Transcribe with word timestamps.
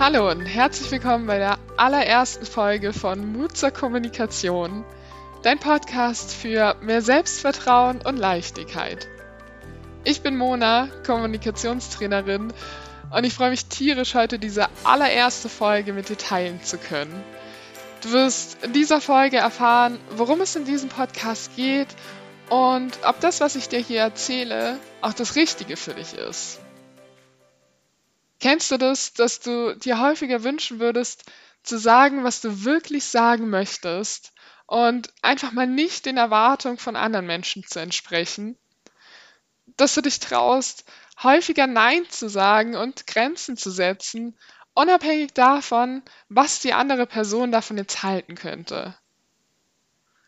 Hallo 0.00 0.30
und 0.30 0.46
herzlich 0.46 0.90
willkommen 0.92 1.26
bei 1.26 1.36
der 1.36 1.58
allerersten 1.76 2.46
Folge 2.46 2.94
von 2.94 3.34
Mut 3.34 3.54
zur 3.54 3.70
Kommunikation, 3.70 4.82
dein 5.42 5.58
Podcast 5.58 6.34
für 6.34 6.74
mehr 6.80 7.02
Selbstvertrauen 7.02 8.00
und 8.00 8.16
Leichtigkeit. 8.16 9.06
Ich 10.04 10.22
bin 10.22 10.38
Mona, 10.38 10.88
Kommunikationstrainerin 11.04 12.50
und 13.10 13.24
ich 13.24 13.34
freue 13.34 13.50
mich 13.50 13.66
tierisch, 13.66 14.14
heute 14.14 14.38
diese 14.38 14.68
allererste 14.84 15.50
Folge 15.50 15.92
mit 15.92 16.08
dir 16.08 16.16
teilen 16.16 16.62
zu 16.62 16.78
können. 16.78 17.22
Du 18.02 18.12
wirst 18.12 18.64
in 18.64 18.72
dieser 18.72 19.02
Folge 19.02 19.36
erfahren, 19.36 19.98
worum 20.16 20.40
es 20.40 20.56
in 20.56 20.64
diesem 20.64 20.88
Podcast 20.88 21.54
geht 21.56 21.88
und 22.48 22.98
ob 23.04 23.20
das, 23.20 23.42
was 23.42 23.54
ich 23.54 23.68
dir 23.68 23.80
hier 23.80 24.00
erzähle, 24.00 24.78
auch 25.02 25.12
das 25.12 25.36
Richtige 25.36 25.76
für 25.76 25.92
dich 25.92 26.14
ist. 26.14 26.58
Kennst 28.40 28.70
du 28.70 28.78
das, 28.78 29.12
dass 29.12 29.40
du 29.40 29.76
dir 29.76 30.00
häufiger 30.00 30.42
wünschen 30.42 30.80
würdest, 30.80 31.30
zu 31.62 31.78
sagen, 31.78 32.24
was 32.24 32.40
du 32.40 32.64
wirklich 32.64 33.04
sagen 33.04 33.50
möchtest 33.50 34.32
und 34.66 35.12
einfach 35.20 35.52
mal 35.52 35.66
nicht 35.66 36.06
den 36.06 36.16
Erwartungen 36.16 36.78
von 36.78 36.96
anderen 36.96 37.26
Menschen 37.26 37.64
zu 37.64 37.80
entsprechen? 37.80 38.56
Dass 39.76 39.94
du 39.94 40.00
dich 40.00 40.20
traust, 40.20 40.84
häufiger 41.22 41.66
Nein 41.66 42.08
zu 42.08 42.28
sagen 42.28 42.76
und 42.76 43.06
Grenzen 43.06 43.58
zu 43.58 43.70
setzen, 43.70 44.38
unabhängig 44.72 45.34
davon, 45.34 46.02
was 46.30 46.60
die 46.60 46.72
andere 46.72 47.06
Person 47.06 47.52
davon 47.52 47.76
jetzt 47.76 48.02
halten 48.02 48.36
könnte. 48.36 48.96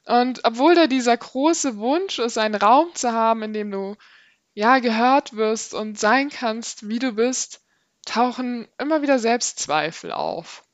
Und 0.04 0.41
obwohl 0.44 0.74
da 0.74 0.86
dieser 0.86 1.16
große 1.16 1.78
Wunsch 1.78 2.19
ist, 2.19 2.36
einen 2.36 2.56
Raum 2.56 2.94
zu 2.94 3.12
haben, 3.12 3.42
in 3.42 3.52
dem 3.54 3.70
du 3.70 3.97
ja 4.52 4.80
gehört 4.80 5.34
wirst 5.34 5.72
und 5.72 5.98
sein 5.98 6.28
kannst, 6.28 6.88
wie 6.88 6.98
du 6.98 7.12
bist, 7.12 7.61
tauchen 8.05 8.69
immer 8.78 9.03
wieder 9.03 9.19
Selbstzweifel 9.19 10.12
auf. 10.12 10.64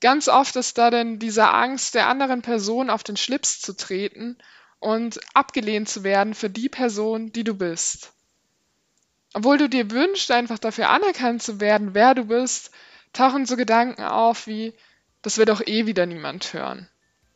Ganz 0.00 0.28
oft 0.28 0.56
ist 0.56 0.78
da 0.78 0.90
denn 0.90 1.18
diese 1.18 1.48
Angst, 1.48 1.94
der 1.94 2.08
anderen 2.08 2.42
Person 2.42 2.90
auf 2.90 3.02
den 3.02 3.16
Schlips 3.16 3.60
zu 3.60 3.74
treten 3.74 4.38
und 4.78 5.20
abgelehnt 5.34 5.88
zu 5.88 6.04
werden 6.04 6.34
für 6.34 6.50
die 6.50 6.68
Person, 6.68 7.32
die 7.32 7.44
du 7.44 7.54
bist. 7.54 8.12
Obwohl 9.32 9.58
du 9.58 9.68
dir 9.68 9.90
wünschst, 9.90 10.30
einfach 10.30 10.58
dafür 10.58 10.90
anerkannt 10.90 11.42
zu 11.42 11.60
werden, 11.60 11.94
wer 11.94 12.14
du 12.14 12.24
bist, 12.24 12.70
tauchen 13.12 13.46
so 13.46 13.56
Gedanken 13.56 14.04
auf 14.04 14.46
wie, 14.46 14.74
das 15.22 15.38
wird 15.38 15.48
doch 15.48 15.66
eh 15.66 15.86
wieder 15.86 16.06
niemand 16.06 16.52
hören. 16.52 16.88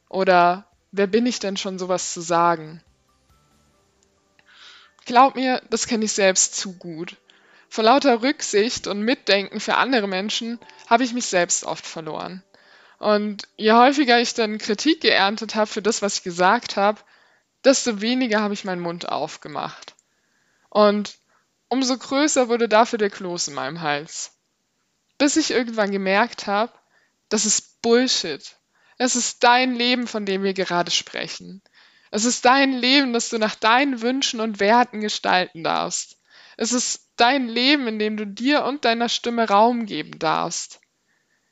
Oder 0.09 0.67
wer 0.93 1.07
bin 1.07 1.27
ich 1.27 1.41
denn 1.41 1.57
schon 1.57 1.79
sowas 1.79 2.12
zu 2.12 2.21
sagen? 2.21 2.83
Glaub 5.07 5.34
mir, 5.34 5.62
das 5.71 5.87
kenne 5.87 6.05
ich 6.05 6.12
selbst 6.12 6.57
zu 6.57 6.75
gut. 6.75 7.17
Vor 7.73 7.85
lauter 7.85 8.21
Rücksicht 8.23 8.89
und 8.89 9.03
Mitdenken 9.03 9.61
für 9.61 9.77
andere 9.77 10.09
Menschen 10.09 10.59
habe 10.89 11.05
ich 11.05 11.13
mich 11.13 11.27
selbst 11.27 11.63
oft 11.63 11.87
verloren. 11.87 12.43
Und 12.99 13.47
je 13.57 13.73
häufiger 13.73 14.21
ich 14.21 14.35
dann 14.35 14.59
Kritik 14.59 15.01
geerntet 15.01 15.55
habe 15.55 15.69
für 15.69 15.81
das, 15.81 16.03
was 16.03 16.17
ich 16.17 16.23
gesagt 16.25 16.77
habe, 16.77 17.01
desto 17.62 18.01
weniger 18.01 18.41
habe 18.41 18.55
ich 18.55 18.65
meinen 18.65 18.83
Mund 18.83 19.09
aufgemacht. 19.09 19.95
Und 20.69 21.17
umso 21.69 21.97
größer 21.97 22.49
wurde 22.49 22.69
dafür 22.69 22.99
der 22.99 23.09
Kloß 23.09 23.49
in 23.49 23.55
meinem 23.55 23.81
Hals. 23.83 24.33
Bis 25.17 25.37
ich 25.37 25.53
irgendwann 25.53 25.93
gemerkt 25.93 26.49
habe, 26.49 26.73
das 27.29 27.47
ist 27.47 27.81
Bullshit. 27.83 28.57
Es 28.99 29.15
ist 29.15 29.45
dein 29.45 29.77
Leben, 29.77 30.09
von 30.09 30.27
dem 30.27 30.43
wir 30.43 30.55
gerade 30.55 30.91
sprechen. 30.91 31.62
Es 32.11 32.25
ist 32.25 32.45
dein 32.45 32.73
Leben, 32.73 33.12
das 33.12 33.29
du 33.29 33.39
nach 33.39 33.55
deinen 33.55 34.03
Wünschen 34.03 34.41
und 34.41 34.59
Werten 34.59 35.00
gestalten 35.00 35.62
darfst. 35.62 36.19
Es 36.60 36.75
ist 36.75 37.09
dein 37.16 37.48
Leben, 37.48 37.88
in 37.88 37.98
dem 37.98 38.19
du 38.19 38.26
dir 38.26 38.66
und 38.66 38.84
deiner 38.84 39.09
Stimme 39.09 39.48
Raum 39.48 39.87
geben 39.87 40.19
darfst. 40.19 40.82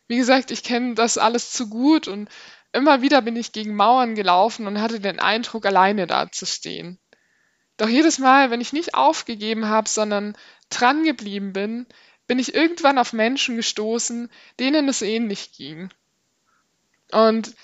Wie 0.07 0.19
gesagt, 0.19 0.51
ich 0.51 0.63
kenne 0.63 0.97
das 0.97 1.17
alles 1.17 1.51
zu 1.51 1.71
gut 1.71 2.09
und 2.09 2.29
immer 2.75 3.01
wieder 3.01 3.23
bin 3.23 3.35
ich 3.35 3.53
gegen 3.53 3.75
Mauern 3.75 4.15
gelaufen 4.15 4.67
und 4.67 4.83
hatte 4.83 5.01
den 5.01 5.19
Eindruck, 5.19 5.65
alleine 5.65 6.07
dazustehen. 6.07 6.99
Doch 7.79 7.89
jedes 7.89 8.19
Mal, 8.19 8.51
wenn 8.51 8.61
ich 8.61 8.75
nicht 8.75 8.93
aufgegeben 8.93 9.65
habe, 9.65 9.89
sondern 9.89 10.37
dran 10.69 11.05
geblieben 11.05 11.55
bin, 11.55 11.87
bin 12.27 12.39
ich 12.39 12.55
irgendwann 12.55 12.99
auf 12.99 13.15
Menschen 13.15 13.57
gestoßen, 13.57 14.31
denen 14.61 14.91
es 14.91 15.01
ähnlich 15.01 15.53
ging. 15.53 15.89
Und 17.13 17.57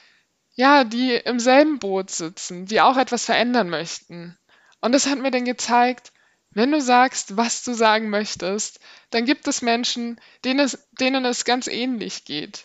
ja, 0.54 0.84
die 0.84 1.14
im 1.14 1.38
selben 1.38 1.78
Boot 1.78 2.08
sitzen, 2.08 2.64
die 2.64 2.80
auch 2.80 2.96
etwas 2.96 3.26
verändern 3.26 3.68
möchten. 3.68 4.38
Und 4.80 4.92
das 4.92 5.06
hat 5.06 5.18
mir 5.18 5.30
dann 5.30 5.44
gezeigt, 5.44 6.10
wenn 6.54 6.72
du 6.72 6.80
sagst, 6.80 7.36
was 7.36 7.62
du 7.64 7.74
sagen 7.74 8.10
möchtest, 8.10 8.80
dann 9.10 9.24
gibt 9.24 9.46
es 9.48 9.62
Menschen, 9.62 10.20
denen 10.44 10.60
es, 10.60 10.86
denen 10.92 11.24
es 11.24 11.44
ganz 11.44 11.66
ähnlich 11.66 12.24
geht, 12.24 12.64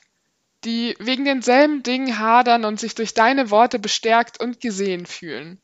die 0.63 0.95
wegen 0.99 1.25
denselben 1.25 1.83
Dingen 1.83 2.19
hadern 2.19 2.65
und 2.65 2.79
sich 2.79 2.95
durch 2.95 3.13
deine 3.13 3.49
Worte 3.49 3.79
bestärkt 3.79 4.39
und 4.39 4.61
gesehen 4.61 5.05
fühlen. 5.05 5.61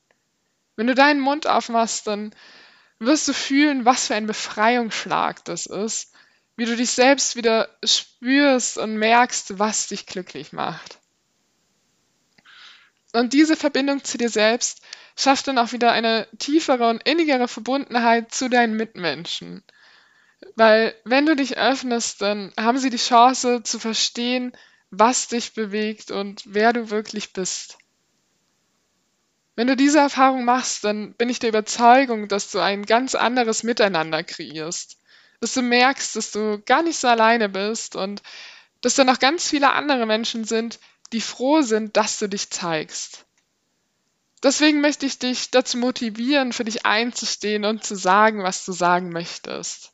Wenn 0.76 0.88
du 0.88 0.96
deinen 0.96 1.22
Mund 1.22 1.48
aufmachst, 1.48 2.08
dann 2.08 2.34
wirst 3.00 3.28
du 3.28 3.34
fühlen, 3.34 3.86
was 3.86 4.08
für 4.08 4.16
ein 4.16 4.28
Befreiungsschlag 4.28 5.44
das 5.46 5.66
ist, 5.66 6.14
wie 6.58 6.66
du 6.66 6.76
dich 6.76 6.92
selbst 6.92 7.36
wieder 7.36 7.70
spürst 7.84 8.78
und 8.78 8.98
merkst, 8.98 9.60
was 9.60 9.88
dich 9.88 10.06
glücklich 10.06 10.54
macht. 10.54 11.00
Und 13.16 13.32
diese 13.32 13.56
Verbindung 13.56 14.04
zu 14.04 14.18
dir 14.18 14.28
selbst 14.28 14.82
schafft 15.16 15.48
dann 15.48 15.58
auch 15.58 15.72
wieder 15.72 15.94
eine 15.94 16.28
tiefere 16.38 16.90
und 16.90 17.08
innigere 17.08 17.48
Verbundenheit 17.48 18.34
zu 18.34 18.50
deinen 18.50 18.76
Mitmenschen. 18.76 19.64
Weil 20.56 20.94
wenn 21.06 21.26
du 21.26 21.34
dich 21.34 21.58
öffnest, 21.58 22.22
dann 22.22 22.52
haben 22.60 22.78
sie 22.78 22.90
die 22.90 22.98
Chance 22.98 23.64
zu 23.64 23.80
verstehen, 23.80 24.52
was 24.90 25.30
dich 25.30 25.54
bewegt 25.54 26.12
und 26.12 26.44
wer 26.46 26.74
du 26.74 26.90
wirklich 26.90 27.32
bist. 27.32 27.78
Wenn 29.56 29.68
du 29.68 29.78
diese 29.78 30.00
Erfahrung 30.00 30.44
machst, 30.44 30.84
dann 30.84 31.14
bin 31.14 31.30
ich 31.30 31.40
der 31.40 31.50
Überzeugung, 31.50 32.28
dass 32.28 32.52
du 32.52 32.60
ein 32.60 32.86
ganz 32.86 33.16
anderes 33.16 33.64
Miteinander 33.64 34.24
kreierst. 34.24 35.00
Dass 35.40 35.54
du 35.54 35.62
merkst, 35.62 36.18
dass 36.18 36.32
du 36.32 36.62
gar 36.66 36.84
nicht 36.84 37.00
so 37.00 37.08
alleine 37.08 37.48
bist 37.48 37.96
und 37.96 38.22
dass 38.82 38.96
da 38.96 39.06
noch 39.06 39.20
ganz 39.20 39.50
viele 39.50 39.72
andere 39.72 40.06
Menschen 40.06 40.44
sind, 40.44 40.80
die 41.16 41.22
froh 41.22 41.62
sind, 41.62 41.96
dass 41.96 42.20
du 42.20 42.28
dich 42.28 42.50
zeigst. 42.50 43.26
Deswegen 44.44 44.82
möchte 44.82 45.06
ich 45.06 45.18
dich 45.18 45.50
dazu 45.50 45.78
motivieren, 45.78 46.52
für 46.52 46.66
dich 46.66 46.86
einzustehen 46.86 47.64
und 47.64 47.86
zu 47.86 47.96
sagen, 47.96 48.44
was 48.44 48.66
du 48.66 48.74
sagen 48.74 49.12
möchtest. 49.12 49.94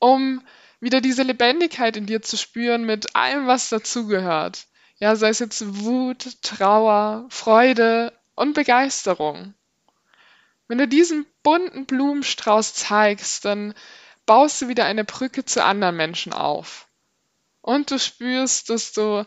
Um 0.00 0.44
wieder 0.80 1.00
diese 1.00 1.22
Lebendigkeit 1.22 1.96
in 1.96 2.06
dir 2.06 2.20
zu 2.20 2.36
spüren 2.36 2.84
mit 2.84 3.14
allem, 3.14 3.46
was 3.46 3.68
dazugehört. 3.68 4.66
Ja, 4.98 5.14
sei 5.14 5.28
es 5.28 5.38
jetzt 5.38 5.84
Wut, 5.84 6.42
Trauer, 6.42 7.26
Freude 7.28 8.12
und 8.34 8.54
Begeisterung. 8.54 9.54
Wenn 10.66 10.78
du 10.78 10.88
diesen 10.88 11.26
bunten 11.44 11.86
Blumenstrauß 11.86 12.74
zeigst, 12.74 13.44
dann 13.44 13.72
baust 14.26 14.62
du 14.62 14.68
wieder 14.68 14.84
eine 14.84 15.04
Brücke 15.04 15.44
zu 15.44 15.64
anderen 15.64 15.96
Menschen 15.96 16.32
auf. 16.32 16.88
Und 17.60 17.92
du 17.92 18.00
spürst, 18.00 18.68
dass 18.68 18.92
du 18.92 19.24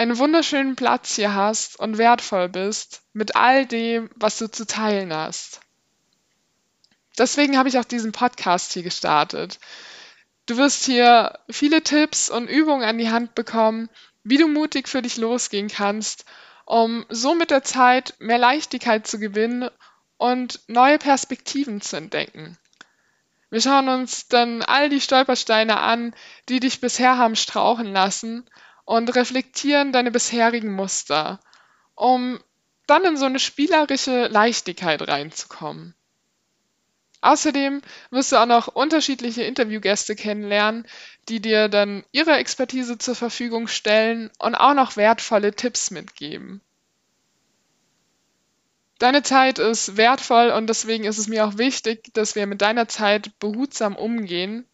einen 0.00 0.16
wunderschönen 0.16 0.76
Platz 0.76 1.16
hier 1.16 1.34
hast 1.34 1.78
und 1.78 1.98
wertvoll 1.98 2.48
bist 2.48 3.02
mit 3.12 3.36
all 3.36 3.66
dem, 3.66 4.08
was 4.14 4.38
du 4.38 4.50
zu 4.50 4.66
teilen 4.66 5.12
hast. 5.12 5.60
Deswegen 7.18 7.58
habe 7.58 7.68
ich 7.68 7.78
auch 7.78 7.84
diesen 7.84 8.10
Podcast 8.10 8.72
hier 8.72 8.82
gestartet. 8.82 9.58
Du 10.46 10.56
wirst 10.56 10.86
hier 10.86 11.38
viele 11.50 11.82
Tipps 11.82 12.30
und 12.30 12.48
Übungen 12.48 12.82
an 12.82 12.96
die 12.96 13.10
Hand 13.10 13.34
bekommen, 13.34 13.90
wie 14.24 14.38
du 14.38 14.48
mutig 14.48 14.88
für 14.88 15.02
dich 15.02 15.18
losgehen 15.18 15.68
kannst, 15.68 16.24
um 16.64 17.04
so 17.10 17.34
mit 17.34 17.50
der 17.50 17.62
Zeit 17.62 18.14
mehr 18.20 18.38
Leichtigkeit 18.38 19.06
zu 19.06 19.18
gewinnen 19.18 19.68
und 20.16 20.60
neue 20.66 20.96
Perspektiven 20.96 21.82
zu 21.82 21.98
entdecken. 21.98 22.56
Wir 23.50 23.60
schauen 23.60 23.90
uns 23.90 24.28
dann 24.28 24.62
all 24.62 24.88
die 24.88 25.02
Stolpersteine 25.02 25.78
an, 25.78 26.14
die 26.48 26.58
dich 26.58 26.80
bisher 26.80 27.18
haben 27.18 27.36
strauchen 27.36 27.92
lassen 27.92 28.48
und 28.90 29.14
reflektieren 29.14 29.92
deine 29.92 30.10
bisherigen 30.10 30.72
Muster, 30.72 31.38
um 31.94 32.40
dann 32.88 33.04
in 33.04 33.16
so 33.16 33.24
eine 33.24 33.38
spielerische 33.38 34.26
Leichtigkeit 34.26 35.06
reinzukommen. 35.06 35.94
Außerdem 37.20 37.82
wirst 38.10 38.32
du 38.32 38.36
auch 38.38 38.46
noch 38.46 38.66
unterschiedliche 38.66 39.44
Interviewgäste 39.44 40.16
kennenlernen, 40.16 40.88
die 41.28 41.38
dir 41.38 41.68
dann 41.68 42.02
ihre 42.10 42.32
Expertise 42.32 42.98
zur 42.98 43.14
Verfügung 43.14 43.68
stellen 43.68 44.28
und 44.40 44.56
auch 44.56 44.74
noch 44.74 44.96
wertvolle 44.96 45.54
Tipps 45.54 45.92
mitgeben. 45.92 46.60
Deine 48.98 49.22
Zeit 49.22 49.60
ist 49.60 49.96
wertvoll 49.98 50.50
und 50.50 50.66
deswegen 50.66 51.04
ist 51.04 51.18
es 51.18 51.28
mir 51.28 51.46
auch 51.46 51.58
wichtig, 51.58 52.12
dass 52.14 52.34
wir 52.34 52.48
mit 52.48 52.60
deiner 52.60 52.88
Zeit 52.88 53.38
behutsam 53.38 53.94
umgehen, 53.94 54.66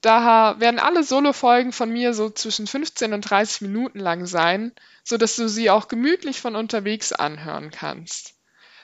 Daher 0.00 0.58
werden 0.60 0.80
alle 0.80 1.04
Solo-Folgen 1.04 1.72
von 1.72 1.90
mir 1.90 2.14
so 2.14 2.30
zwischen 2.30 2.66
15 2.66 3.12
und 3.12 3.20
30 3.22 3.60
Minuten 3.62 3.98
lang 3.98 4.26
sein, 4.26 4.72
so 5.04 5.18
dass 5.18 5.36
du 5.36 5.48
sie 5.48 5.68
auch 5.68 5.88
gemütlich 5.88 6.40
von 6.40 6.56
unterwegs 6.56 7.12
anhören 7.12 7.70
kannst. 7.70 8.34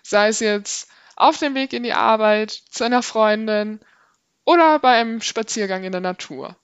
Sei 0.02 0.28
es 0.28 0.40
jetzt 0.40 0.90
auf 1.16 1.38
dem 1.38 1.54
Weg 1.54 1.72
in 1.72 1.82
die 1.82 1.94
Arbeit, 1.94 2.50
zu 2.50 2.84
einer 2.84 3.02
Freundin 3.02 3.80
oder 4.44 4.78
bei 4.78 4.98
einem 4.98 5.22
Spaziergang 5.22 5.84
in 5.84 5.92
der 5.92 6.02
Natur. 6.02 6.56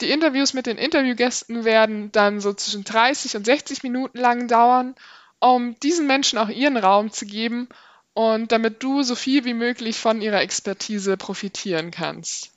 Die 0.00 0.10
Interviews 0.10 0.54
mit 0.54 0.66
den 0.66 0.78
Interviewgästen 0.78 1.64
werden 1.64 2.12
dann 2.12 2.40
so 2.40 2.52
zwischen 2.54 2.84
30 2.84 3.36
und 3.36 3.44
60 3.44 3.82
Minuten 3.82 4.18
lang 4.18 4.48
dauern, 4.48 4.94
um 5.38 5.78
diesen 5.80 6.06
Menschen 6.06 6.38
auch 6.38 6.48
ihren 6.48 6.76
Raum 6.76 7.10
zu 7.10 7.26
geben 7.26 7.68
und 8.14 8.50
damit 8.52 8.82
du 8.82 9.02
so 9.02 9.14
viel 9.14 9.44
wie 9.44 9.54
möglich 9.54 9.98
von 9.98 10.22
ihrer 10.22 10.40
Expertise 10.40 11.16
profitieren 11.16 11.90
kannst. 11.90 12.55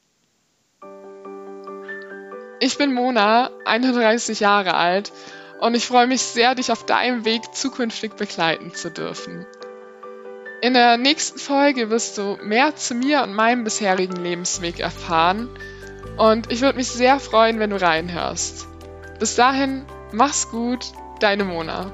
Ich 2.62 2.78
bin 2.78 2.94
Mona, 2.94 3.52
31 3.64 4.42
Jahre 4.42 4.74
alt 4.74 5.14
und 5.62 5.76
ich 5.76 5.88
freue 5.88 6.08
mich 6.08 6.22
sehr, 6.22 6.56
dich 6.56 6.74
auf 6.74 6.86
deinem 6.86 7.24
Weg 7.24 7.56
zukünftig 7.56 8.14
begleiten 8.16 8.74
zu 8.74 8.92
dürfen. 8.92 9.46
In 10.62 10.74
der 10.74 10.98
nächsten 10.98 11.40
Folge 11.40 11.90
wirst 11.90 12.18
du 12.18 12.38
mehr 12.44 12.76
zu 12.76 12.96
mir 12.96 13.24
und 13.24 13.34
meinem 13.34 13.64
bisherigen 13.64 14.18
Lebensweg 14.18 14.80
erfahren 14.80 15.50
und 16.18 16.52
ich 16.52 16.60
würde 16.60 16.78
mich 16.78 16.90
sehr 16.90 17.22
freuen, 17.22 17.60
wenn 17.60 17.70
du 17.70 17.82
reinhörst. 17.82 18.68
Bis 19.20 19.36
dahin, 19.36 19.86
mach's 20.12 20.50
gut, 20.50 20.92
deine 21.22 21.46
Mona. 21.46 21.94